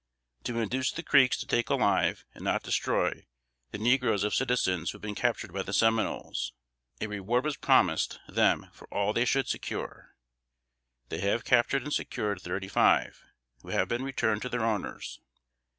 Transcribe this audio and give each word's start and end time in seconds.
To 0.45 0.59
induce 0.59 0.91
the 0.91 1.03
Creeks 1.03 1.37
to 1.37 1.45
take 1.45 1.69
alive, 1.69 2.25
and 2.33 2.43
not 2.43 2.63
destroy, 2.63 3.27
the 3.69 3.77
negroes 3.77 4.23
of 4.23 4.33
citizens 4.33 4.89
who 4.89 4.97
had 4.97 5.03
been 5.03 5.13
captured 5.13 5.53
by 5.53 5.61
the 5.61 5.73
Seminoles, 5.73 6.53
a 6.99 7.05
reward 7.05 7.43
was 7.45 7.55
promised 7.55 8.19
them 8.27 8.67
for 8.73 8.91
all 8.91 9.13
they 9.13 9.25
should 9.25 9.47
secure. 9.47 10.15
They 11.09 11.19
have 11.19 11.45
captured 11.45 11.83
and 11.83 11.93
secured 11.93 12.41
thirty 12.41 12.67
five, 12.67 13.23
who 13.61 13.67
have 13.67 13.87
been 13.87 14.01
returned 14.03 14.41
to 14.41 14.49
their 14.49 14.65
owners. 14.65 15.19